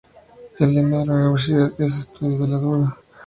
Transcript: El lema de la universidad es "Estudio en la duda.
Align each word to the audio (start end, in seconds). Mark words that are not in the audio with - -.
El 0.57 0.73
lema 0.73 0.97
de 1.01 1.05
la 1.05 1.13
universidad 1.13 1.79
es 1.79 1.95
"Estudio 1.95 2.45
en 2.45 2.49
la 2.53 2.57
duda. 2.57 2.97